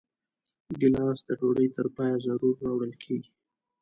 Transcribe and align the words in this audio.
ګیلاس 0.79 1.19
د 1.27 1.29
ډوډۍ 1.39 1.67
تر 1.75 1.85
پایه 1.95 2.17
ضرور 2.25 2.55
راوړل 2.65 2.93
کېږي. 3.03 3.31